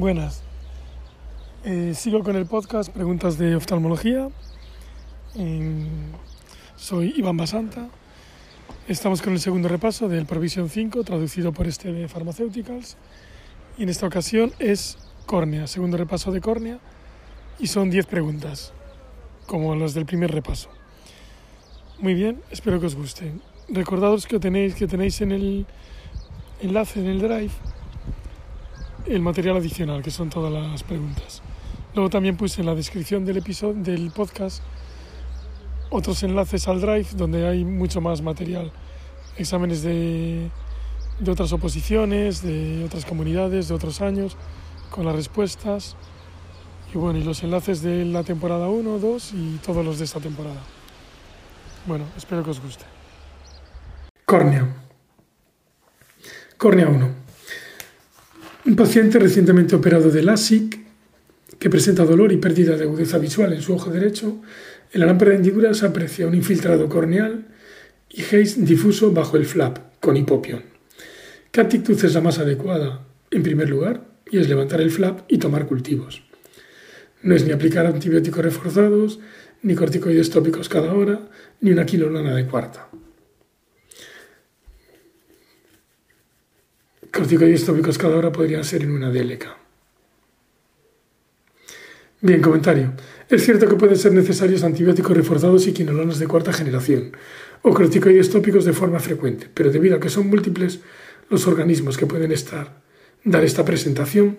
Buenas. 0.00 0.42
Eh, 1.62 1.92
sigo 1.94 2.24
con 2.24 2.34
el 2.34 2.46
podcast 2.46 2.90
Preguntas 2.90 3.36
de 3.36 3.54
Oftalmología. 3.54 4.30
Eh, 5.34 5.86
soy 6.74 7.12
Iván 7.18 7.36
Basanta. 7.36 7.86
Estamos 8.88 9.20
con 9.20 9.34
el 9.34 9.40
segundo 9.40 9.68
repaso 9.68 10.08
del 10.08 10.24
Provision 10.24 10.70
5, 10.70 11.04
traducido 11.04 11.52
por 11.52 11.66
este 11.66 11.92
de 11.92 12.08
Pharmaceuticals. 12.08 12.96
Y 13.76 13.82
en 13.82 13.90
esta 13.90 14.06
ocasión 14.06 14.54
es 14.58 14.96
córnea, 15.26 15.66
segundo 15.66 15.98
repaso 15.98 16.32
de 16.32 16.40
córnea. 16.40 16.78
Y 17.58 17.66
son 17.66 17.90
10 17.90 18.06
preguntas, 18.06 18.72
como 19.44 19.76
las 19.76 19.92
del 19.92 20.06
primer 20.06 20.30
repaso. 20.30 20.70
Muy 21.98 22.14
bien, 22.14 22.40
espero 22.50 22.80
que 22.80 22.86
os 22.86 22.96
guste. 22.96 23.34
Recordados 23.68 24.26
que 24.26 24.38
tenéis, 24.38 24.74
que 24.76 24.86
tenéis 24.86 25.20
en 25.20 25.32
el 25.32 25.66
enlace 26.62 27.00
en 27.00 27.06
el 27.06 27.18
drive 27.18 27.52
el 29.06 29.20
material 29.22 29.56
adicional, 29.56 30.02
que 30.02 30.10
son 30.10 30.30
todas 30.30 30.52
las 30.52 30.82
preguntas. 30.82 31.42
Luego 31.94 32.10
también 32.10 32.36
puse 32.36 32.60
en 32.60 32.66
la 32.66 32.74
descripción 32.74 33.24
del 33.24 33.38
episodio 33.38 33.82
del 33.82 34.10
podcast 34.10 34.62
otros 35.90 36.22
enlaces 36.22 36.68
al 36.68 36.80
drive 36.80 37.08
donde 37.14 37.48
hay 37.48 37.64
mucho 37.64 38.00
más 38.00 38.22
material, 38.22 38.70
exámenes 39.36 39.82
de, 39.82 40.50
de 41.18 41.30
otras 41.30 41.52
oposiciones, 41.52 42.42
de 42.42 42.84
otras 42.84 43.04
comunidades, 43.04 43.68
de 43.68 43.74
otros 43.74 44.00
años, 44.00 44.36
con 44.90 45.04
las 45.04 45.14
respuestas 45.14 45.96
y 46.94 46.98
bueno, 46.98 47.18
y 47.18 47.24
los 47.24 47.42
enlaces 47.42 47.82
de 47.82 48.04
la 48.04 48.22
temporada 48.22 48.68
1, 48.68 48.98
2 48.98 49.32
y 49.34 49.56
todos 49.64 49.84
los 49.84 49.98
de 49.98 50.04
esta 50.04 50.20
temporada. 50.20 50.60
Bueno, 51.86 52.04
espero 52.16 52.42
que 52.42 52.50
os 52.50 52.60
guste. 52.60 52.84
Córnea. 54.24 54.66
Córnea 56.56 56.88
1. 56.88 57.19
Un 58.66 58.76
paciente 58.76 59.18
recientemente 59.18 59.74
operado 59.74 60.10
de 60.10 60.22
LASIK 60.22 60.78
que 61.58 61.70
presenta 61.70 62.04
dolor 62.04 62.30
y 62.30 62.36
pérdida 62.36 62.76
de 62.76 62.84
agudeza 62.84 63.16
visual 63.16 63.54
en 63.54 63.62
su 63.62 63.72
ojo 63.72 63.90
derecho, 63.90 64.42
en 64.92 65.00
la 65.00 65.06
lámpara 65.06 65.30
de 65.30 65.38
hendidura 65.38 65.72
se 65.72 65.86
aprecia 65.86 66.26
un 66.26 66.34
infiltrado 66.34 66.88
corneal 66.88 67.46
y 68.10 68.22
haze 68.22 68.56
difuso 68.58 69.12
bajo 69.12 69.38
el 69.38 69.46
flap 69.46 69.78
con 69.98 70.16
hipopión. 70.16 70.62
¿Qué 71.50 71.62
actitud 71.62 72.04
es 72.04 72.14
la 72.14 72.20
más 72.20 72.38
adecuada? 72.38 73.06
En 73.30 73.42
primer 73.42 73.70
lugar, 73.70 74.04
y 74.30 74.38
es 74.38 74.48
levantar 74.48 74.82
el 74.82 74.90
flap 74.90 75.20
y 75.26 75.38
tomar 75.38 75.66
cultivos. 75.66 76.22
No 77.22 77.34
es 77.34 77.44
ni 77.46 77.52
aplicar 77.52 77.86
antibióticos 77.86 78.44
reforzados, 78.44 79.20
ni 79.62 79.74
corticoides 79.74 80.30
tópicos 80.30 80.68
cada 80.68 80.92
hora, 80.92 81.28
ni 81.60 81.72
una 81.72 81.86
kilolana 81.86 82.34
de 82.34 82.46
cuarta. 82.46 82.88
Corticoides 87.12 87.64
tópicos 87.64 87.98
cada 87.98 88.16
hora 88.16 88.32
podrían 88.32 88.64
ser 88.64 88.82
en 88.82 88.92
una 88.92 89.10
DLK. 89.10 89.46
Bien, 92.22 92.42
comentario. 92.42 92.92
Es 93.28 93.44
cierto 93.44 93.68
que 93.68 93.76
pueden 93.76 93.96
ser 93.96 94.12
necesarios 94.12 94.62
antibióticos 94.62 95.16
reforzados 95.16 95.66
y 95.66 95.72
quinolonas 95.72 96.18
de 96.18 96.26
cuarta 96.26 96.52
generación, 96.52 97.12
o 97.62 97.72
corticoides 97.72 98.30
tópicos 98.30 98.64
de 98.64 98.72
forma 98.72 99.00
frecuente, 99.00 99.48
pero 99.52 99.70
debido 99.70 99.96
a 99.96 100.00
que 100.00 100.10
son 100.10 100.28
múltiples 100.28 100.80
los 101.30 101.46
organismos 101.46 101.96
que 101.96 102.06
pueden 102.06 102.32
estar, 102.32 102.82
dar 103.24 103.44
esta 103.44 103.64
presentación, 103.64 104.38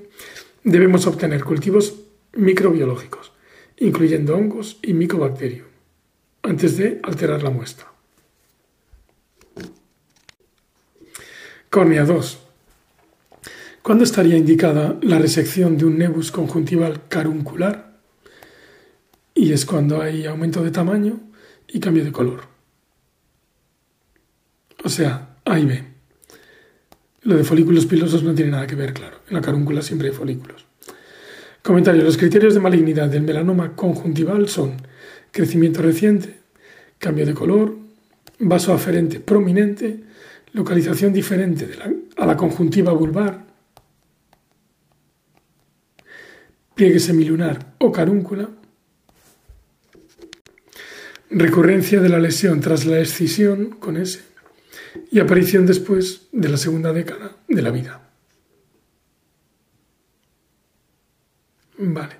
debemos 0.64 1.08
obtener 1.08 1.44
cultivos 1.44 1.95
microbiológicos, 2.33 3.31
incluyendo 3.77 4.36
hongos 4.36 4.77
y 4.83 4.94
micobacterium, 4.94 5.67
antes 6.44 6.77
de 6.77 6.99
alterar 7.03 7.42
la 7.42 7.49
muestra. 7.49 7.88
Córnea 11.69 12.03
2. 12.03 12.51
¿Cuándo 13.82 14.04
estaría 14.04 14.38
indicada 14.38 15.00
la 15.02 15.18
resección 15.18 15.76
de 15.78 15.86
un 15.86 15.98
nebus 15.98 16.32
conjuntival 16.32 17.08
caruncular? 17.08 18.00
Y 19.34 19.54
es 19.54 19.66
cuando 19.66 20.02
hay 20.02 20.28
aumento 20.28 20.64
de 20.64 20.70
tamaño 20.70 21.20
y 21.67 21.80
cambio 21.80 22.04
de 22.04 22.11
color. 22.11 22.42
O 24.83 24.89
sea, 24.89 25.38
A 25.45 25.58
y 25.58 25.66
B. 25.66 25.83
Lo 27.23 27.36
de 27.36 27.44
folículos 27.44 27.88
pilosos 27.88 28.23
no 28.23 28.36
tiene 28.36 28.52
nada 28.52 28.67
que 28.67 28.76
ver, 28.76 28.94
claro. 28.94 29.17
En 29.28 29.33
la 29.33 29.42
carúncula 29.42 29.82
siempre 29.82 30.10
hay 30.10 30.14
folículos. 30.14 30.66
Comentario. 31.64 32.04
Los 32.04 32.17
criterios 32.17 32.54
de 32.54 32.60
malignidad 32.60 33.10
del 33.10 33.23
melanoma 33.23 33.76
conjuntival 33.76 34.48
son 34.48 34.78
crecimiento 35.32 35.82
reciente, 35.82 36.38
cambio 37.00 37.26
de 37.26 37.34
color, 37.34 37.78
vaso 38.38 38.73
aferente 38.73 39.20
prominente, 39.20 40.04
localización 40.54 41.14
diferente 41.14 41.70
a 42.17 42.26
la 42.26 42.38
conjuntiva 42.38 42.92
vulvar, 42.92 43.51
pliegue 46.81 46.99
semilunar 46.99 47.75
o 47.77 47.92
carúncula, 47.92 48.49
recurrencia 51.30 52.02
de 52.02 52.09
la 52.09 52.17
lesión 52.17 52.59
tras 52.59 52.87
la 52.87 52.99
escisión 52.99 53.69
con 53.77 53.97
S 53.97 54.19
y 55.11 55.19
aparición 55.19 55.67
después 55.67 56.30
de 56.31 56.49
la 56.49 56.58
segunda 56.58 56.92
década 56.92 57.37
de 57.47 57.61
la 57.61 57.69
vida. 57.69 58.09
Vale. 61.77 62.15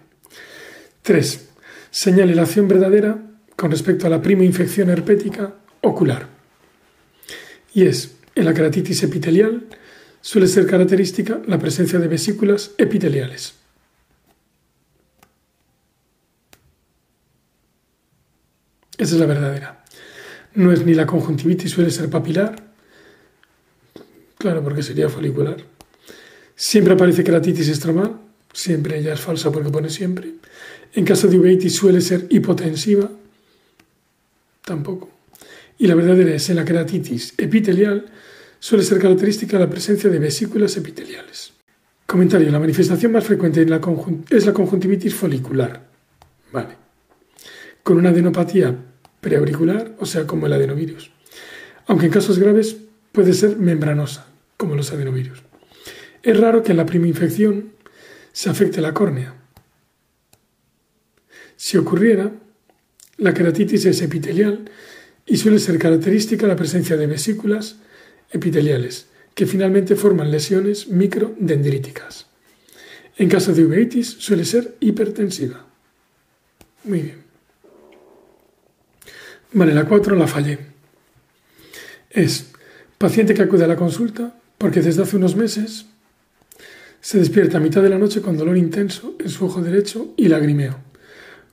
3. 1.02 1.50
Señalización 1.90 2.68
verdadera 2.68 3.18
con 3.56 3.72
respecto 3.72 4.06
a 4.06 4.12
la 4.12 4.22
prima 4.22 4.44
infección 4.44 4.92
herpética 4.92 5.56
ocular. 5.82 6.28
Y 7.74 7.88
es, 7.88 8.16
en 8.36 8.46
la 8.46 8.54
keratitis 8.54 9.02
epitelial 9.02 9.66
suele 10.22 10.46
ser 10.46 10.68
característica 10.68 11.42
la 11.48 11.58
presencia 11.58 11.98
de 11.98 12.08
vesículas 12.08 12.76
epiteliales. 12.78 13.61
Esa 19.02 19.16
es 19.16 19.20
la 19.20 19.26
verdadera. 19.26 19.84
No 20.54 20.72
es 20.72 20.86
ni 20.86 20.94
la 20.94 21.08
conjuntivitis 21.08 21.72
suele 21.72 21.90
ser 21.90 22.08
papilar, 22.08 22.56
claro, 24.38 24.64
porque 24.64 24.84
sería 24.84 25.10
folicular. 25.10 25.58
Siempre 26.56 26.94
aparece 26.94 27.24
keratitis 27.24 27.68
estromal, 27.68 28.22
siempre 28.54 29.00
ella 29.00 29.14
es 29.14 29.20
falsa 29.20 29.52
porque 29.52 29.72
pone 29.72 29.90
siempre. 29.90 30.36
En 30.94 31.04
caso 31.04 31.28
de 31.28 31.40
uveitis 31.40 31.76
suele 31.76 32.00
ser 32.00 32.28
hipotensiva, 32.30 33.10
tampoco. 34.64 35.10
Y 35.80 35.88
la 35.88 35.96
verdadera 35.96 36.36
es 36.36 36.48
en 36.52 36.58
la 36.58 36.66
keratitis 36.66 37.34
epitelial 37.40 38.06
suele 38.60 38.84
ser 38.84 39.00
característica 39.00 39.58
la 39.58 39.68
presencia 39.68 40.12
de 40.12 40.20
vesículas 40.20 40.78
epiteliales. 40.78 41.54
Comentario. 42.06 42.52
La 42.52 42.60
manifestación 42.60 43.14
más 43.14 43.24
frecuente 43.24 43.64
es 43.64 43.70
la 44.46 44.54
conjuntivitis 44.54 45.16
folicular. 45.16 45.90
Vale. 46.52 46.78
Con 47.82 47.98
una 47.98 48.10
adenopatía 48.10 48.90
preauricular, 49.22 49.96
o 50.00 50.06
sea, 50.06 50.28
como 50.28 50.48
el 50.48 50.54
adenovirus. 50.54 51.12
Aunque 51.88 52.08
en 52.08 52.12
casos 52.12 52.40
graves 52.40 52.76
puede 53.12 53.34
ser 53.34 53.58
membranosa, 53.58 54.28
como 54.58 54.76
los 54.76 54.92
adenovirus. 54.92 55.44
Es 56.24 56.40
raro 56.40 56.64
que 56.64 56.72
en 56.72 56.78
la 56.78 56.86
prima 56.86 57.08
infección 57.08 57.72
se 58.32 58.50
afecte 58.50 58.82
la 58.82 58.94
córnea. 58.94 59.36
Si 61.56 61.78
ocurriera, 61.78 62.32
la 63.18 63.34
queratitis 63.34 63.86
es 63.86 64.02
epitelial 64.02 64.70
y 65.26 65.38
suele 65.38 65.60
ser 65.60 65.78
característica 65.78 66.48
la 66.48 66.56
presencia 66.56 66.98
de 66.98 67.08
vesículas 67.08 67.78
epiteliales, 68.32 69.08
que 69.36 69.46
finalmente 69.46 69.96
forman 69.96 70.32
lesiones 70.32 70.88
microdendríticas. 70.88 72.28
En 73.18 73.30
caso 73.30 73.54
de 73.54 73.66
uveitis 73.66 74.08
suele 74.08 74.46
ser 74.46 74.76
hipertensiva. 74.80 75.66
Muy 76.84 77.02
bien. 77.02 77.31
Vale, 79.54 79.74
la 79.74 79.86
4 79.86 80.16
la 80.16 80.28
fallé. 80.28 80.60
Es 82.10 82.52
paciente 82.98 83.34
que 83.34 83.42
acude 83.42 83.66
a 83.66 83.68
la 83.68 83.76
consulta 83.76 84.34
porque 84.58 84.82
desde 84.82 85.04
hace 85.04 85.18
unos 85.18 85.36
meses 85.36 85.88
se 87.02 87.18
despierta 87.18 87.58
a 87.58 87.62
mitad 87.62 87.82
de 87.82 87.90
la 87.90 87.98
noche 87.98 88.22
con 88.22 88.38
dolor 88.38 88.58
intenso 88.58 89.16
en 89.20 89.30
su 89.30 89.46
ojo 89.46 89.62
derecho 89.62 90.14
y 90.16 90.30
lagrimeo. 90.30 90.78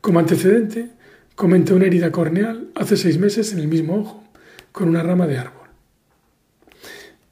Como 0.00 0.20
antecedente, 0.20 0.90
comenta 1.34 1.75
una 1.75 1.87
herida 1.87 2.12
corneal 2.12 2.69
hace 2.75 2.96
seis 2.96 3.19
meses 3.19 3.52
en 3.52 3.58
el 3.58 3.69
mismo 3.69 3.96
ojo, 3.96 4.25
con 4.70 4.88
una 4.88 5.02
rama 5.02 5.26
de 5.26 5.38
árbol. 5.38 5.69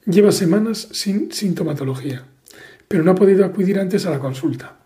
Lleva 0.06 0.32
semanas 0.32 0.88
sin 0.93 1.31
sintomatología, 1.31 2.25
pero 2.88 3.05
no 3.05 3.12
ha 3.12 3.17
podido 3.17 3.44
acudir 3.44 3.79
antes 3.79 4.06
a 4.06 4.11
la 4.11 4.19
consulta. 4.19 4.79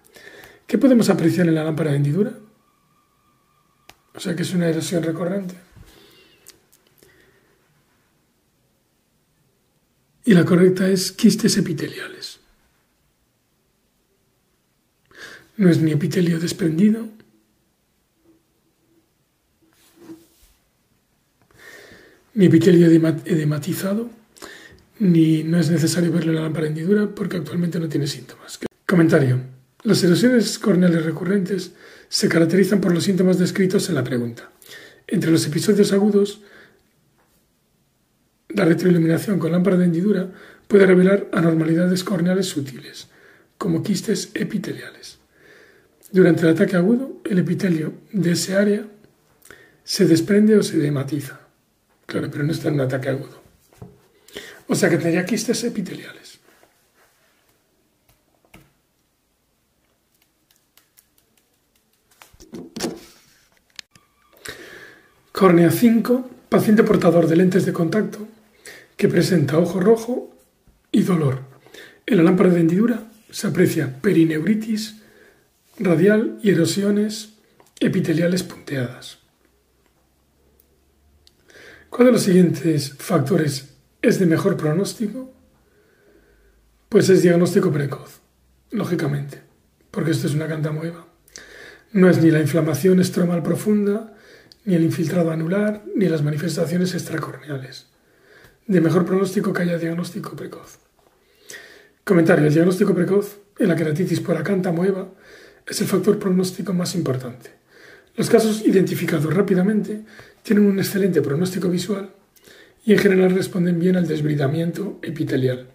¿Qué 0.66 0.76
podemos 0.76 1.08
apreciar 1.08 1.46
en 1.46 1.54
la 1.54 1.64
lámpara 1.64 1.90
de 1.90 1.96
hendidura? 1.96 2.32
O 4.14 4.20
sea 4.20 4.34
que 4.34 4.42
es 4.42 4.52
una 4.52 4.68
erosión 4.68 5.02
recurrente. 5.02 5.69
Y 10.30 10.34
la 10.34 10.44
correcta 10.44 10.88
es 10.88 11.10
quistes 11.10 11.56
epiteliales. 11.56 12.38
No 15.56 15.68
es 15.68 15.82
ni 15.82 15.90
epitelio 15.90 16.38
desprendido, 16.38 17.08
ni 22.34 22.46
epitelio 22.46 22.86
edematizado, 22.86 24.08
ni 25.00 25.42
no 25.42 25.58
es 25.58 25.68
necesario 25.68 26.12
verlo 26.12 26.30
en 26.30 26.36
la 26.36 26.42
lámpara 26.42 26.68
hendidura 26.68 27.12
porque 27.12 27.38
actualmente 27.38 27.80
no 27.80 27.88
tiene 27.88 28.06
síntomas. 28.06 28.60
Comentario. 28.86 29.40
Las 29.82 30.00
erosiones 30.04 30.60
corneales 30.60 31.04
recurrentes 31.04 31.72
se 32.08 32.28
caracterizan 32.28 32.80
por 32.80 32.94
los 32.94 33.02
síntomas 33.02 33.36
descritos 33.40 33.88
en 33.88 33.96
la 33.96 34.04
pregunta. 34.04 34.52
Entre 35.08 35.32
los 35.32 35.44
episodios 35.44 35.92
agudos, 35.92 36.42
la 38.60 38.66
retroiluminación 38.66 39.38
con 39.38 39.52
lámpara 39.52 39.78
de 39.78 39.86
hendidura 39.86 40.28
puede 40.68 40.84
revelar 40.84 41.28
anormalidades 41.32 42.04
corneales 42.04 42.44
sutiles, 42.44 43.08
como 43.56 43.82
quistes 43.82 44.32
epiteliales. 44.34 45.18
Durante 46.12 46.42
el 46.42 46.50
ataque 46.50 46.76
agudo, 46.76 47.22
el 47.24 47.38
epitelio 47.38 47.94
de 48.12 48.32
ese 48.32 48.56
área 48.56 48.86
se 49.82 50.04
desprende 50.04 50.58
o 50.58 50.62
se 50.62 50.76
dematiza. 50.76 51.40
Claro, 52.04 52.28
pero 52.30 52.44
no 52.44 52.52
está 52.52 52.68
en 52.68 52.74
un 52.74 52.80
ataque 52.82 53.08
agudo. 53.08 53.40
O 54.66 54.74
sea 54.74 54.90
que 54.90 54.98
tendría 54.98 55.24
quistes 55.24 55.64
epiteliales. 55.64 56.38
Córnea 65.32 65.70
5, 65.70 66.30
paciente 66.50 66.82
portador 66.84 67.26
de 67.26 67.36
lentes 67.36 67.64
de 67.64 67.72
contacto 67.72 68.28
que 69.00 69.08
presenta 69.08 69.56
ojo 69.56 69.80
rojo 69.80 70.36
y 70.92 71.04
dolor. 71.04 71.40
En 72.04 72.18
la 72.18 72.22
lámpara 72.22 72.50
de 72.50 72.60
hendidura 72.60 73.10
se 73.30 73.46
aprecia 73.46 73.98
perineuritis 74.02 75.00
radial 75.78 76.38
y 76.42 76.50
erosiones 76.50 77.30
epiteliales 77.80 78.42
punteadas. 78.42 79.16
¿Cuál 81.88 82.08
de 82.08 82.12
los 82.12 82.22
siguientes 82.24 82.92
factores 82.98 83.70
es 84.02 84.18
de 84.18 84.26
mejor 84.26 84.58
pronóstico? 84.58 85.32
Pues 86.90 87.08
es 87.08 87.22
diagnóstico 87.22 87.72
precoz, 87.72 88.20
lógicamente, 88.70 89.40
porque 89.90 90.10
esto 90.10 90.26
es 90.26 90.34
una 90.34 90.46
cantamueva. 90.46 91.06
No 91.92 92.10
es 92.10 92.22
ni 92.22 92.30
la 92.30 92.40
inflamación 92.40 93.00
estromal 93.00 93.42
profunda, 93.42 94.14
ni 94.66 94.74
el 94.74 94.84
infiltrado 94.84 95.30
anular, 95.30 95.84
ni 95.96 96.06
las 96.06 96.22
manifestaciones 96.22 96.92
extracorneales. 96.92 97.89
De 98.66 98.80
mejor 98.80 99.04
pronóstico 99.04 99.52
que 99.52 99.62
haya 99.62 99.78
diagnóstico 99.78 100.36
precoz. 100.36 100.78
Comentario. 102.04 102.46
El 102.46 102.54
diagnóstico 102.54 102.94
precoz 102.94 103.38
en 103.58 103.68
la 103.68 103.76
queratitis 103.76 104.20
por 104.20 104.36
acanta 104.36 104.72
mueva 104.72 105.08
es 105.66 105.80
el 105.80 105.86
factor 105.86 106.18
pronóstico 106.18 106.72
más 106.72 106.94
importante. 106.94 107.50
Los 108.16 108.28
casos 108.28 108.66
identificados 108.66 109.32
rápidamente 109.32 110.02
tienen 110.42 110.66
un 110.66 110.78
excelente 110.78 111.22
pronóstico 111.22 111.68
visual 111.68 112.10
y 112.84 112.92
en 112.92 112.98
general 112.98 113.34
responden 113.34 113.78
bien 113.78 113.96
al 113.96 114.08
desbridamiento 114.08 114.98
epitelial, 115.02 115.68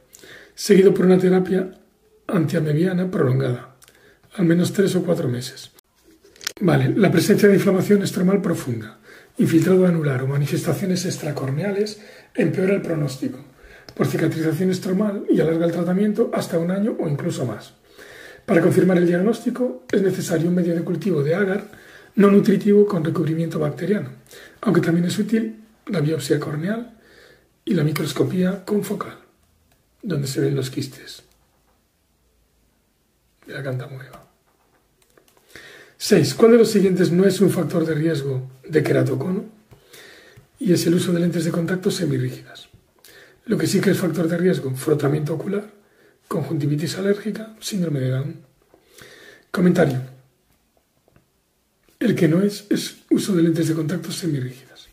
seguido 0.54 0.94
por 0.94 1.06
una 1.06 1.18
terapia 1.18 1.72
antiamebiana 2.28 3.10
prolongada, 3.10 3.76
al 4.34 4.46
menos 4.46 4.74
tres 4.74 4.96
o 4.96 5.04
cuatro 5.04 5.30
meses. 5.30 5.72
Vale, 6.60 6.94
la 6.96 7.12
presencia 7.12 7.48
de 7.48 7.56
inflamación 7.56 8.02
estromal 8.02 8.42
profunda, 8.42 9.00
infiltrado 9.38 9.86
anular 9.86 10.22
o 10.24 10.28
manifestaciones 10.28 11.06
extracorneales 11.06 12.00
empeora 12.34 12.74
el 12.74 12.82
pronóstico 12.82 13.40
por 13.96 14.08
cicatrización 14.08 14.72
estromal 14.72 15.26
y 15.30 15.40
alarga 15.40 15.66
el 15.66 15.72
tratamiento 15.72 16.32
hasta 16.34 16.60
un 16.60 16.72
año 16.72 16.96
o 17.00 17.08
incluso 17.08 17.46
más. 17.46 17.74
Para 18.46 18.62
confirmar 18.62 18.98
el 18.98 19.08
diagnóstico 19.08 19.84
es 19.92 20.02
necesario 20.02 20.50
un 20.50 20.56
medio 20.56 20.76
de 20.76 20.84
cultivo 20.84 21.24
de 21.24 21.36
agar 21.36 21.72
no 22.16 22.32
nutritivo 22.32 22.86
con 22.86 23.04
recubrimiento 23.04 23.60
bacteriano, 23.60 24.10
aunque 24.62 24.82
también 24.82 25.06
es 25.06 25.18
útil 25.18 25.64
la 25.88 26.00
biopsia 26.00 26.40
corneal 26.40 26.98
y 27.64 27.74
la 27.74 27.84
microscopía 27.84 28.64
confocal, 28.64 29.18
donde 30.02 30.28
se 30.28 30.42
ven 30.42 30.56
los 30.56 30.70
quistes 30.70 31.24
de 33.46 33.54
la 33.54 33.64
cantamueva. 33.64 34.35
6. 35.98 36.34
¿Cuál 36.36 36.52
de 36.52 36.58
los 36.58 36.70
siguientes 36.70 37.12
no 37.12 37.26
es 37.26 37.40
un 37.42 37.50
factor 37.50 37.86
de 37.86 37.94
riesgo 37.94 38.50
de 38.68 38.84
queratocono? 38.84 39.46
Y 40.60 40.74
es 40.74 40.86
el 40.88 40.96
uso 40.96 41.12
de 41.14 41.20
lentes 41.20 41.46
de 41.46 41.52
contacto 41.52 41.92
semirrígidas. 41.92 42.70
Lo 43.46 43.58
que 43.58 43.68
sí 43.68 43.80
que 43.80 43.92
es 43.92 43.98
factor 43.98 44.28
de 44.28 44.38
riesgo, 44.38 44.72
frotamiento 44.76 45.34
ocular, 45.34 45.72
conjuntivitis 46.28 46.98
alérgica, 46.98 47.56
síndrome 47.60 48.00
de 48.00 48.10
Down. 48.10 48.36
Comentario. 49.52 50.02
El 52.00 52.16
que 52.16 52.28
no 52.28 52.42
es 52.42 52.66
es 52.70 52.98
uso 53.10 53.36
de 53.36 53.44
lentes 53.44 53.68
de 53.68 53.74
contacto 53.74 54.12
semirrígidas. 54.12 54.88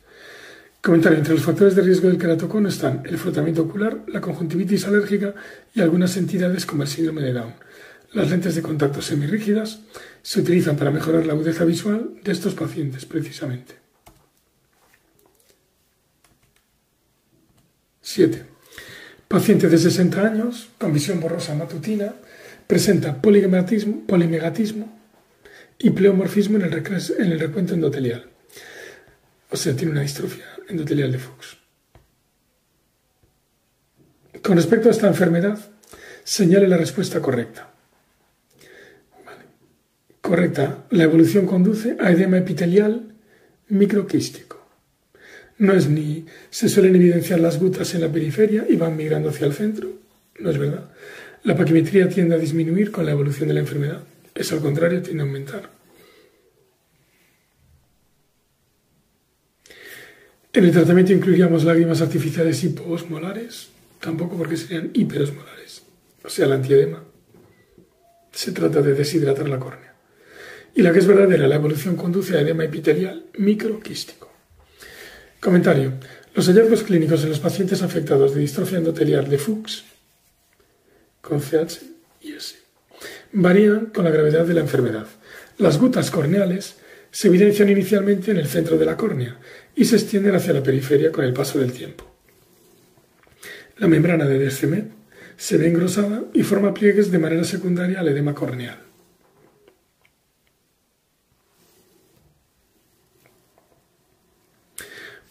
Comentario. 0.83 1.19
Entre 1.19 1.35
los 1.35 1.45
factores 1.45 1.75
de 1.75 1.83
riesgo 1.83 2.09
del 2.09 2.19
queratocono 2.19 2.69
están 2.69 3.03
el 3.07 3.17
frotamiento 3.17 3.63
ocular, 3.63 4.03
la 4.09 4.21
conjuntivitis 4.21 4.87
alérgica 4.87 5.35
y 5.75 5.81
algunas 5.81 6.17
entidades 6.17 6.67
como 6.67 6.83
el 6.83 6.89
síndrome 6.89 7.23
de 7.23 7.33
Down. 7.33 7.55
Las 8.13 8.31
lentes 8.31 8.55
de 8.55 8.63
contacto 8.63 9.01
semirrígidas 9.01 9.81
se 10.23 10.41
utilizan 10.41 10.77
para 10.77 10.91
mejorar 10.91 11.27
la 11.27 11.33
agudeza 11.33 11.65
visual 11.65 12.15
de 12.23 12.33
estos 12.33 12.55
pacientes, 12.55 13.05
precisamente. 13.05 13.75
7. 18.03 18.45
Paciente 19.27 19.69
de 19.69 19.79
60 19.79 20.21
años, 20.21 20.69
con 20.79 20.93
visión 20.93 21.21
borrosa 21.21 21.55
matutina, 21.55 22.15
presenta 22.67 23.21
polimegatismo 23.21 24.99
y 25.79 25.91
pleomorfismo 25.91 26.59
en 26.59 26.65
el, 26.65 26.75
en 26.75 27.33
el 27.33 27.41
recuento 27.41 27.75
endotelial. 27.75 28.31
O 29.51 29.57
sea, 29.57 29.75
tiene 29.75 29.93
una 29.93 30.03
distrofia 30.03 30.45
endotelial 30.69 31.13
de 31.13 31.19
Fuchs. 31.19 31.57
Con 34.43 34.57
respecto 34.57 34.89
a 34.89 34.93
esta 34.93 35.09
enfermedad, 35.09 35.59
señale 36.25 36.69
la 36.69 36.77
respuesta 36.77 37.21
correcta. 37.21 37.72
Correcta. 40.33 40.87
La 40.89 41.05
evolución 41.05 41.45
conduce 41.45 41.95
a 42.01 42.11
edema 42.11 42.39
epitelial 42.39 43.13
microquístico 43.69 44.63
no 45.59 45.75
es 45.75 45.91
ni 45.91 46.25
se 46.49 46.71
suelen 46.71 46.97
evidenciar 46.97 47.39
las 47.39 47.61
gutas 47.61 47.95
en 47.95 48.01
la 48.01 48.11
periferia 48.11 48.65
y 48.67 48.77
van 48.77 48.97
migrando 48.97 49.29
hacia 49.29 49.47
el 49.47 49.53
centro, 49.53 49.91
no 50.39 50.49
es 50.49 50.57
verdad. 50.57 50.91
La 51.45 51.55
paquimetría 51.55 52.09
tiende 52.09 52.35
a 52.35 52.39
disminuir 52.39 52.91
con 52.91 53.05
la 53.05 53.13
evolución 53.13 53.47
de 53.49 53.55
la 53.55 53.61
enfermedad, 53.61 54.03
es 54.35 54.51
al 54.53 54.61
contrario, 54.61 55.03
tiende 55.03 55.23
a 55.23 55.27
aumentar. 55.27 55.71
En 60.55 60.65
el 60.65 60.73
tratamiento 60.73 61.13
incluiríamos 61.13 61.63
lágrimas 61.65 62.01
artificiales 62.01 62.65
hipoosmolares, 62.65 63.69
tampoco 64.01 64.39
porque 64.39 64.57
serían 64.57 64.93
hiperosmolares, 64.95 65.83
o 66.25 66.31
sea, 66.31 66.47
el 66.47 66.53
antiedema. 66.53 67.05
Se 68.33 68.53
trata 68.53 68.81
de 68.81 68.95
deshidratar 68.95 69.47
la 69.47 69.59
córnea. 69.59 69.92
Y 70.75 70.83
la 70.83 70.93
que 70.93 71.01
es 71.01 71.07
verdadera, 71.07 71.47
la 71.47 71.57
evolución 71.57 71.97
conduce 71.97 72.37
a 72.37 72.41
edema 72.41 72.65
epitelial 72.65 73.27
microquístico. 73.39 74.31
Comentario. 75.41 75.95
Los 76.35 76.47
hallazgos 76.47 76.83
clínicos 76.83 77.23
en 77.25 77.29
los 77.29 77.41
pacientes 77.41 77.83
afectados 77.83 78.35
de 78.35 78.41
distrofia 78.41 78.79
endotelial 78.79 79.29
de 79.29 79.39
Fuchs 79.39 79.85
con 81.21 81.41
CH 81.41 81.81
y 82.23 82.33
S 82.33 82.63
varían 83.33 83.87
con 83.87 84.05
la 84.05 84.11
gravedad 84.11 84.47
de 84.47 84.55
la 84.55 84.61
enfermedad. 84.61 85.07
Las 85.59 85.79
gutas 85.79 86.11
corneales 86.11 86.77
se 87.11 87.29
evidencian 87.29 87.69
inicialmente 87.69 88.31
en 88.31 88.39
el 88.39 88.47
centro 88.47 88.79
de 88.79 88.87
la 88.87 88.97
córnea 88.97 89.39
y 89.75 89.85
se 89.85 89.97
extienden 89.97 90.35
hacia 90.35 90.53
la 90.53 90.63
periferia 90.63 91.13
con 91.13 91.25
el 91.25 91.33
paso 91.33 91.59
del 91.59 91.73
tiempo. 91.73 92.11
La 93.79 93.89
membrana 93.89 94.27
de 94.27 94.39
Descemet 94.39 94.87
se 95.37 95.57
ve 95.57 95.69
engrosada 95.69 96.25
y 96.33 96.43
forma 96.43 96.75
pliegues 96.75 97.11
de 97.11 97.19
manera 97.19 97.45
secundaria 97.45 98.01
al 98.01 98.09
edema 98.09 98.35
corneal. 98.35 98.79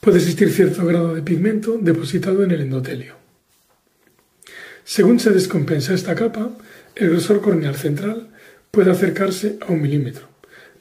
Puede 0.01 0.17
existir 0.17 0.51
cierto 0.51 0.85
grado 0.85 1.13
de 1.13 1.21
pigmento 1.21 1.77
depositado 1.79 2.43
en 2.43 2.51
el 2.51 2.61
endotelio. 2.61 3.15
Según 4.83 5.19
se 5.19 5.29
descompensa 5.29 5.93
esta 5.93 6.15
capa, 6.15 6.57
el 6.95 7.11
grosor 7.11 7.39
corneal 7.39 7.75
central 7.75 8.29
puede 8.71 8.91
acercarse 8.91 9.57
a 9.61 9.71
un 9.71 9.81
milímetro. 9.81 10.27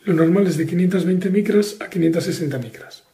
Lo 0.05 0.15
normal 0.15 0.47
es 0.47 0.57
de 0.57 0.67
520 0.67 1.29
micras 1.31 1.77
a 1.81 1.91
560 1.91 2.59
micras. 2.59 3.05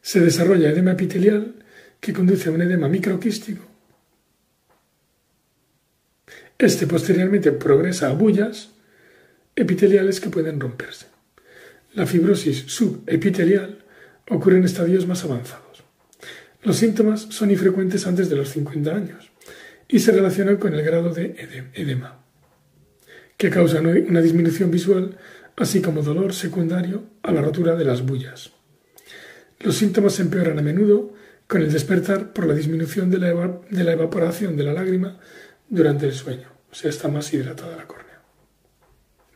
Se 0.00 0.20
desarrolla 0.20 0.70
edema 0.70 0.92
epitelial 0.92 1.54
que 2.00 2.14
conduce 2.14 2.48
a 2.48 2.52
un 2.52 2.62
edema 2.62 2.88
microquístico. 2.88 3.62
Este 6.56 6.86
posteriormente 6.86 7.52
progresa 7.52 8.08
a 8.08 8.14
bullas 8.14 8.70
epiteliales 9.54 10.18
que 10.18 10.30
pueden 10.30 10.58
romperse. 10.58 11.06
La 11.92 12.06
fibrosis 12.06 12.64
subepitelial 12.66 13.79
ocurre 14.28 14.58
en 14.58 14.64
estadios 14.64 15.06
más 15.06 15.24
avanzados. 15.24 15.84
Los 16.62 16.76
síntomas 16.76 17.22
son 17.30 17.50
infrecuentes 17.50 18.06
antes 18.06 18.28
de 18.28 18.36
los 18.36 18.50
50 18.50 18.94
años 18.94 19.30
y 19.88 20.00
se 20.00 20.12
relacionan 20.12 20.56
con 20.56 20.74
el 20.74 20.82
grado 20.82 21.12
de 21.12 21.70
edema, 21.74 22.22
que 23.36 23.50
causa 23.50 23.80
una 23.80 24.20
disminución 24.20 24.70
visual, 24.70 25.18
así 25.56 25.80
como 25.80 26.02
dolor 26.02 26.34
secundario 26.34 27.04
a 27.22 27.32
la 27.32 27.40
rotura 27.40 27.76
de 27.76 27.84
las 27.84 28.04
bullas. 28.04 28.52
Los 29.58 29.76
síntomas 29.76 30.20
empeoran 30.20 30.58
a 30.58 30.62
menudo 30.62 31.14
con 31.46 31.62
el 31.62 31.72
despertar 31.72 32.32
por 32.32 32.46
la 32.46 32.54
disminución 32.54 33.10
de 33.10 33.18
la, 33.18 33.60
de 33.70 33.84
la 33.84 33.92
evaporación 33.92 34.56
de 34.56 34.64
la 34.64 34.72
lágrima 34.72 35.18
durante 35.68 36.06
el 36.06 36.12
sueño, 36.12 36.48
o 36.70 36.74
sea, 36.74 36.90
está 36.90 37.08
más 37.08 37.32
hidratada 37.32 37.76
la 37.76 37.86
córnea. 37.86 38.20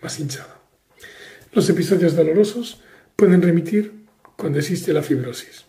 más 0.02 0.20
hinchada. 0.20 0.60
Los 1.52 1.68
episodios 1.70 2.14
dolorosos 2.14 2.80
pueden 3.16 3.42
remitir 3.42 4.03
cuando 4.36 4.58
existe 4.58 4.92
la 4.92 5.02
fibrosis. 5.02 5.64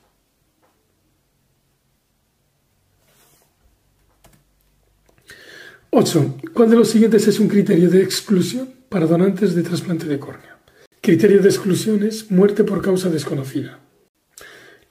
Ocho. 5.98 6.38
¿Cuál 6.54 6.70
de 6.70 6.76
los 6.76 6.90
siguientes 6.90 7.26
es 7.28 7.40
un 7.40 7.48
criterio 7.48 7.90
de 7.90 8.02
exclusión 8.04 8.70
para 8.90 9.08
donantes 9.08 9.56
de 9.56 9.64
trasplante 9.64 10.06
de 10.06 10.20
córnea? 10.20 10.60
Criterio 11.02 11.42
de 11.42 11.48
exclusión 11.48 12.04
es 12.04 12.32
muerte 12.32 12.64
por 12.66 12.82
causa 12.82 13.10
desconocida. 13.10 13.80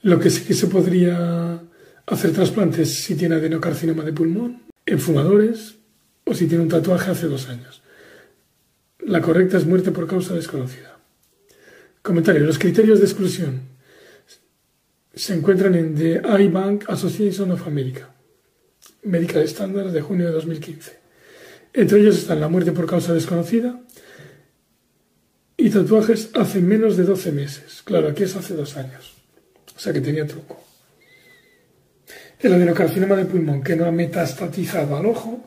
Lo 0.00 0.19
que 0.19 0.31
sí 0.31 0.45
que 0.45 0.54
se 0.54 0.66
podría 0.66 1.62
hacer 2.07 2.33
trasplantes 2.33 3.02
si 3.02 3.16
tiene 3.16 3.35
adenocarcinoma 3.35 4.02
de 4.02 4.12
pulmón, 4.12 4.62
en 4.87 4.99
fumadores 4.99 5.76
o 6.25 6.35
si 6.35 6.47
tiene 6.47 6.62
un 6.62 6.71
tatuaje 6.71 7.11
hace 7.11 7.26
dos 7.26 7.49
años. 7.49 7.83
La 9.00 9.21
correcta 9.21 9.59
es 9.59 9.66
muerte 9.66 9.90
por 9.90 10.07
causa 10.07 10.35
desconocida. 10.35 10.93
Comentario. 12.04 12.44
Los 12.44 12.58
criterios 12.58 12.99
de 12.99 13.06
exclusión 13.06 13.62
se 15.14 15.32
encuentran 15.32 15.75
en 15.75 15.94
The 15.94 16.16
Eye 16.16 16.50
Bank 16.50 16.84
Association 16.88 17.50
of 17.50 17.66
America, 17.66 18.11
Medical 19.04 19.49
Standards 19.49 19.94
de 19.94 20.02
junio 20.02 20.26
de 20.26 20.32
2015. 20.32 20.99
Entre 21.73 21.99
ellos 21.99 22.18
están 22.18 22.42
la 22.42 22.49
muerte 22.49 22.73
por 22.73 22.87
causa 22.87 23.14
desconocida, 23.14 23.80
y 25.56 25.70
tatuajes 25.70 26.28
hace 26.34 26.61
menos 26.61 26.99
de 26.99 27.04
12 27.04 27.32
meses. 27.32 27.80
Claro, 27.82 28.08
aquí 28.08 28.25
es 28.25 28.37
hace 28.37 28.52
dos 28.52 28.76
años. 28.76 29.14
O 29.75 29.78
sea 29.78 29.94
que 29.94 30.02
tenía 30.02 30.26
truco. 30.26 30.62
El 32.38 32.52
adenocarcinoma 32.52 33.16
de 33.16 33.25
pulmón 33.25 33.62
que 33.62 33.76
no 33.76 33.87
ha 33.87 33.90
metastatizado 33.90 34.94
al 34.94 35.06
ojo 35.06 35.42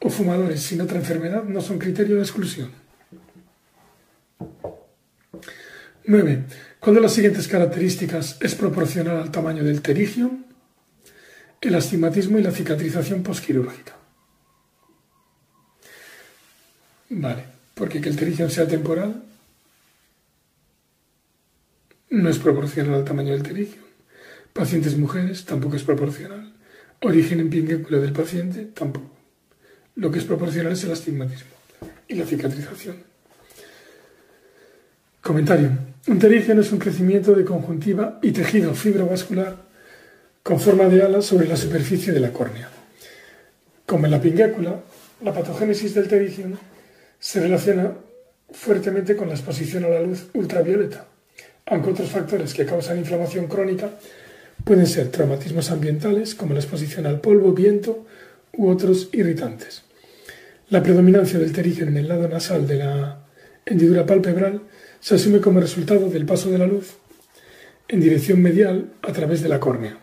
o 0.00 0.08
fumadores 0.08 0.62
sin 0.62 0.80
otra 0.82 0.98
enfermedad 0.98 1.42
no 1.42 1.60
son 1.60 1.80
criterio 1.80 2.14
de 2.14 2.22
exclusión. 2.22 2.70
9. 6.06 6.44
¿Cuál 6.78 6.96
de 6.96 7.02
las 7.02 7.12
siguientes 7.12 7.48
características 7.48 8.38
es 8.40 8.54
proporcional 8.54 9.16
al 9.16 9.32
tamaño 9.32 9.64
del 9.64 9.82
pterigium? 9.82 10.44
El 11.60 11.74
astigmatismo 11.74 12.38
y 12.38 12.42
la 12.42 12.52
cicatrización 12.52 13.24
posquirúrgica. 13.24 13.96
Vale, 17.08 17.44
porque 17.74 18.00
que 18.00 18.08
el 18.08 18.16
pterigium 18.16 18.50
sea 18.50 18.68
temporal 18.68 19.22
no 22.10 22.28
es 22.28 22.38
proporcional 22.38 22.94
al 22.94 23.04
tamaño 23.04 23.32
del 23.32 23.42
pterigium. 23.42 23.84
Pacientes 24.52 24.96
mujeres 24.96 25.44
tampoco 25.44 25.74
es 25.74 25.82
proporcional. 25.82 26.54
Origen 27.02 27.40
en 27.40 27.50
pinguécula 27.50 27.98
del 27.98 28.12
paciente 28.12 28.66
tampoco. 28.66 29.10
Lo 29.96 30.10
que 30.10 30.20
es 30.20 30.24
proporcional 30.24 30.72
es 30.72 30.84
el 30.84 30.92
astigmatismo 30.92 31.50
y 32.06 32.14
la 32.14 32.26
cicatrización. 32.26 32.96
Comentario. 35.20 35.95
Un 36.08 36.18
pterigium 36.18 36.60
es 36.60 36.72
un 36.72 36.78
crecimiento 36.78 37.34
de 37.34 37.44
conjuntiva 37.44 38.18
y 38.22 38.30
tejido 38.30 38.74
fibrovascular 38.74 39.56
con 40.42 40.60
forma 40.60 40.84
de 40.84 41.02
ala 41.02 41.20
sobre 41.20 41.48
la 41.48 41.56
superficie 41.56 42.12
de 42.12 42.20
la 42.20 42.32
córnea. 42.32 42.68
Como 43.84 44.06
en 44.06 44.12
la 44.12 44.20
pinguécula, 44.20 44.80
la 45.22 45.32
patogénesis 45.32 45.94
del 45.94 46.06
pterigium 46.06 46.54
se 47.18 47.40
relaciona 47.40 47.92
fuertemente 48.50 49.16
con 49.16 49.28
la 49.28 49.34
exposición 49.34 49.84
a 49.84 49.88
la 49.88 50.00
luz 50.00 50.28
ultravioleta 50.34 51.06
aunque 51.66 51.90
otros 51.90 52.10
factores 52.10 52.54
que 52.54 52.64
causan 52.64 52.98
inflamación 52.98 53.48
crónica 53.48 53.90
pueden 54.64 54.86
ser 54.86 55.08
traumatismos 55.08 55.70
ambientales 55.70 56.34
como 56.34 56.54
la 56.54 56.60
exposición 56.60 57.06
al 57.06 57.20
polvo, 57.20 57.52
viento 57.52 58.06
u 58.56 58.68
otros 58.68 59.10
irritantes. 59.12 59.82
La 60.70 60.82
predominancia 60.82 61.38
del 61.38 61.52
terígeno 61.52 61.90
en 61.90 61.96
el 61.98 62.08
lado 62.08 62.28
nasal 62.28 62.66
de 62.66 62.76
la 62.76 63.18
hendidura 63.64 64.06
palpebral 64.06 64.62
se 65.00 65.14
asume 65.14 65.40
como 65.40 65.60
resultado 65.60 66.08
del 66.08 66.26
paso 66.26 66.50
de 66.50 66.58
la 66.58 66.66
luz 66.66 66.94
en 67.88 68.00
dirección 68.00 68.42
medial 68.42 68.92
a 69.02 69.12
través 69.12 69.42
de 69.42 69.48
la 69.48 69.60
córnea, 69.60 69.98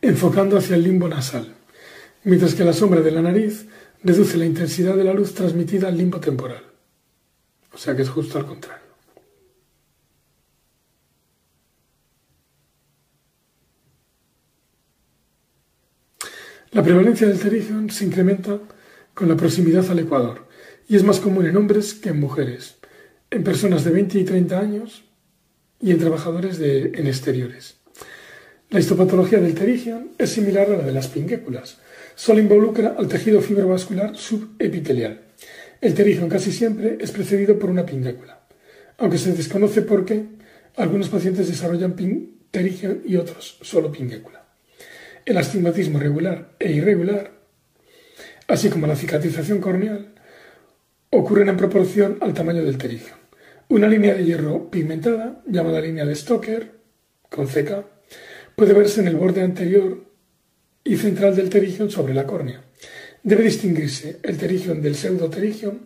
enfocando 0.00 0.58
hacia 0.58 0.76
el 0.76 0.82
limbo 0.82 1.08
nasal, 1.08 1.54
mientras 2.24 2.54
que 2.54 2.64
la 2.64 2.72
sombra 2.72 3.00
de 3.00 3.10
la 3.10 3.22
nariz 3.22 3.66
reduce 4.02 4.36
la 4.36 4.46
intensidad 4.46 4.96
de 4.96 5.04
la 5.04 5.14
luz 5.14 5.34
transmitida 5.34 5.88
al 5.88 5.96
limbo 5.96 6.20
temporal. 6.20 6.62
O 7.72 7.78
sea 7.78 7.96
que 7.96 8.02
es 8.02 8.08
justo 8.10 8.38
al 8.38 8.46
contrario. 8.46 8.82
La 16.72 16.82
prevalencia 16.82 17.28
del 17.28 17.38
pterigium 17.38 17.88
se 17.90 18.06
incrementa 18.06 18.58
con 19.12 19.28
la 19.28 19.36
proximidad 19.36 19.90
al 19.90 19.98
ecuador 19.98 20.51
y 20.88 20.96
es 20.96 21.02
más 21.02 21.20
común 21.20 21.46
en 21.46 21.56
hombres 21.56 21.94
que 21.94 22.10
en 22.10 22.20
mujeres, 22.20 22.76
en 23.30 23.44
personas 23.44 23.84
de 23.84 23.90
20 23.90 24.18
y 24.18 24.24
30 24.24 24.58
años 24.58 25.04
y 25.80 25.90
en 25.90 25.98
trabajadores 25.98 26.58
de, 26.58 26.92
en 26.94 27.06
exteriores. 27.06 27.76
La 28.70 28.80
histopatología 28.80 29.38
del 29.40 29.54
pterigium 29.54 30.08
es 30.18 30.30
similar 30.30 30.70
a 30.70 30.76
la 30.78 30.84
de 30.84 30.92
las 30.92 31.08
pinguéculas, 31.08 31.78
solo 32.14 32.40
involucra 32.40 32.94
al 32.98 33.08
tejido 33.08 33.40
fibrovascular 33.40 34.16
subepitelial. 34.16 35.22
El 35.80 35.94
pterigium 35.94 36.28
casi 36.28 36.52
siempre 36.52 36.98
es 37.00 37.10
precedido 37.10 37.58
por 37.58 37.70
una 37.70 37.84
pinguécula, 37.84 38.46
aunque 38.98 39.18
se 39.18 39.32
desconoce 39.32 39.82
por 39.82 40.04
qué 40.04 40.24
algunos 40.76 41.08
pacientes 41.08 41.48
desarrollan 41.48 41.94
pterigium 42.50 42.98
y 43.04 43.16
otros 43.16 43.58
solo 43.62 43.90
pinguécula 43.90 44.42
el 45.24 45.38
astigmatismo 45.38 45.98
regular 45.98 46.54
e 46.58 46.72
irregular, 46.72 47.32
así 48.48 48.68
como 48.70 48.86
la 48.86 48.96
cicatrización 48.96 49.60
corneal, 49.60 50.11
ocurren 51.14 51.50
en 51.50 51.58
proporción 51.58 52.16
al 52.22 52.32
tamaño 52.32 52.64
del 52.64 52.78
pterigium. 52.78 53.18
Una 53.68 53.86
línea 53.86 54.14
de 54.14 54.24
hierro 54.24 54.70
pigmentada, 54.70 55.42
llamada 55.46 55.80
línea 55.80 56.06
de 56.06 56.14
Stoker, 56.14 56.72
con 57.28 57.46
CK, 57.46 57.84
puede 58.56 58.72
verse 58.72 59.02
en 59.02 59.08
el 59.08 59.16
borde 59.16 59.42
anterior 59.42 60.04
y 60.82 60.96
central 60.96 61.36
del 61.36 61.50
pterigium 61.50 61.90
sobre 61.90 62.14
la 62.14 62.26
córnea. 62.26 62.64
Debe 63.22 63.44
distinguirse 63.44 64.20
el 64.22 64.36
pterigium 64.36 64.80
del 64.80 64.94
pseudopterigium, 64.94 65.80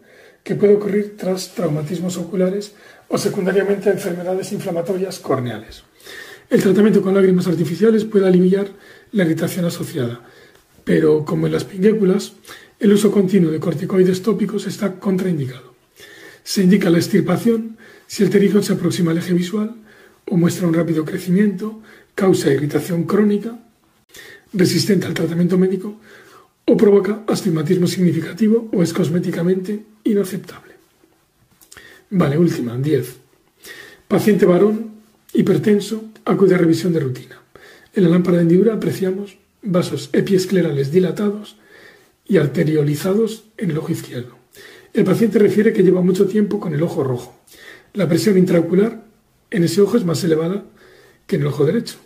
que 0.45 0.55
puede 0.55 0.75
ocurrir 0.75 1.17
tras 1.17 1.55
traumatismos 1.55 2.17
oculares 2.19 2.75
o 3.09 3.19
secundariamente 3.19 3.91
enfermedades 3.91 4.53
inflamatorias 4.53 5.19
corneales. 5.19 5.83
El 6.49 6.63
tratamiento 6.63 7.03
con 7.03 7.15
lágrimas 7.15 7.49
artificiales 7.49 8.05
puede 8.05 8.29
aliviar 8.29 8.69
la 9.11 9.25
irritación 9.25 9.65
asociada, 9.65 10.21
pero 10.85 11.25
como 11.25 11.47
en 11.47 11.53
las 11.53 11.65
pinguéculas, 11.65 12.35
el 12.79 12.93
uso 12.93 13.11
continuo 13.11 13.51
de 13.51 13.61
corticoides 13.61 14.23
tópicos 14.23 14.67
está 14.67 14.99
contraindicado. 14.99 15.75
Se 16.45 16.63
indica 16.63 16.91
la 16.91 16.99
extirpación 16.99 17.77
si 18.07 18.23
el 18.23 18.31
pterigium 18.31 18.63
se 18.63 18.75
aproxima 18.75 19.11
al 19.11 19.19
eje 19.19 19.33
visual 19.33 19.75
o 20.27 20.37
muestra 20.37 20.67
un 20.67 20.75
rápido 20.75 21.05
crecimiento, 21.05 21.81
causa 22.15 22.53
irritación 22.53 23.05
crónica, 23.05 23.59
resistente 24.53 25.07
al 25.07 25.15
tratamiento 25.15 25.59
médico 25.59 25.99
o 26.67 26.77
provoca 26.77 27.23
astigmatismo 27.27 27.87
significativo 27.87 28.69
o 28.73 28.83
es 28.83 28.93
cosméticamente 28.93 29.85
inaceptable. 30.05 30.75
Vale, 32.11 32.39
última, 32.39 32.77
10. 32.77 33.17
Paciente 34.09 34.47
varón, 34.47 34.93
hipertenso, 35.33 36.05
acude 36.25 36.55
a 36.55 36.59
revisión 36.59 36.93
de 36.93 37.01
rutina. 37.01 37.41
En 37.95 38.05
la 38.05 38.11
lámpara 38.11 38.37
de 38.37 38.43
hendidura 38.45 38.75
apreciamos 38.75 39.39
vasos 39.63 40.11
epiesclerales 40.13 40.93
dilatados 40.93 41.57
y 42.29 42.39
arteriolizados 42.39 43.45
en 43.57 43.71
el 43.71 43.79
ojo 43.79 43.93
izquierdo. 43.93 44.37
El 44.93 45.05
paciente 45.05 45.39
refiere 45.39 45.73
que 45.73 45.83
lleva 45.83 46.01
mucho 46.01 46.27
tiempo 46.27 46.59
con 46.59 46.75
el 46.75 46.83
ojo 46.83 47.05
rojo. 47.05 47.39
La 47.95 48.09
presión 48.09 48.39
intraocular 48.39 49.05
en 49.51 49.65
ese 49.65 49.81
ojo 49.81 49.97
es 49.97 50.05
más 50.05 50.23
elevada 50.25 50.65
que 51.27 51.37
en 51.37 51.43
el 51.43 51.49
ojo 51.49 51.65
derecho. 51.65 51.97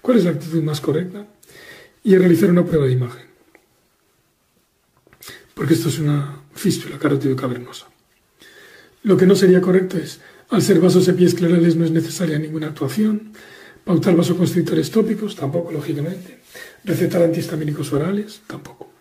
¿Cuál 0.00 0.18
es 0.18 0.24
la 0.24 0.30
actitud 0.30 0.62
más 0.62 0.80
correcta? 0.80 1.26
Y 2.04 2.16
realizar 2.16 2.50
una 2.50 2.64
prueba 2.64 2.86
de 2.86 2.92
imagen. 2.92 3.26
Porque 5.54 5.74
esto 5.74 5.88
es 5.88 5.98
una 5.98 6.42
fístula 6.54 6.98
carótido 6.98 7.36
cavernosa. 7.36 7.86
Lo 9.04 9.16
que 9.16 9.26
no 9.26 9.36
sería 9.36 9.60
correcto 9.60 9.98
es, 9.98 10.20
al 10.50 10.62
ser 10.62 10.80
vasos 10.80 11.06
epiesclerales 11.08 11.76
no 11.76 11.84
es 11.84 11.90
necesaria 11.90 12.38
ninguna 12.38 12.68
actuación, 12.68 13.32
Pautar 13.84 14.14
vasoconstrictores 14.14 14.90
tópicos, 14.90 15.34
tampoco, 15.34 15.72
lógicamente. 15.72 16.38
Recetar 16.84 17.22
antihistamínicos 17.22 17.92
orales, 17.92 18.42
tampoco. 18.46 18.91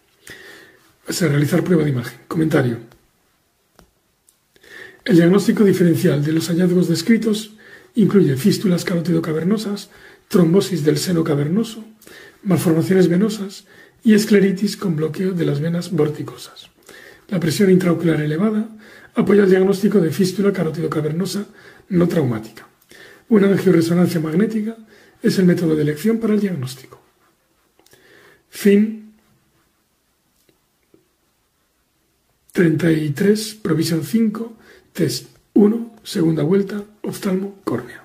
Sea, 1.11 1.27
realizar 1.27 1.63
prueba 1.63 1.83
de 1.83 1.89
imagen. 1.89 2.19
Comentario. 2.27 2.77
El 5.03 5.15
diagnóstico 5.17 5.65
diferencial 5.65 6.23
de 6.23 6.31
los 6.31 6.47
hallazgos 6.47 6.87
descritos 6.87 7.51
incluye 7.95 8.37
fístulas 8.37 8.85
carotido-cavernosas, 8.85 9.89
trombosis 10.29 10.85
del 10.85 10.97
seno 10.97 11.23
cavernoso, 11.23 11.83
malformaciones 12.43 13.09
venosas 13.09 13.65
y 14.03 14.13
escleritis 14.13 14.77
con 14.77 14.95
bloqueo 14.95 15.33
de 15.33 15.45
las 15.45 15.59
venas 15.59 15.91
vorticosas. 15.91 16.69
La 17.27 17.39
presión 17.39 17.69
intraocular 17.69 18.21
elevada 18.21 18.69
apoya 19.15 19.43
el 19.43 19.49
diagnóstico 19.49 19.99
de 19.99 20.11
fístula 20.11 20.53
carotido-cavernosa 20.53 21.45
no 21.89 22.07
traumática. 22.07 22.67
Una 23.27 23.47
angioresonancia 23.47 24.21
magnética 24.21 24.77
es 25.21 25.37
el 25.39 25.45
método 25.45 25.75
de 25.75 25.81
elección 25.81 26.19
para 26.19 26.35
el 26.35 26.39
diagnóstico. 26.39 27.01
Fin 28.49 29.00
33, 32.53 33.55
provisión 33.61 34.03
5, 34.03 34.53
test 34.91 35.27
1, 35.53 35.95
segunda 36.03 36.43
vuelta, 36.43 36.83
oftalmo, 37.01 37.55
córnea. 37.63 38.03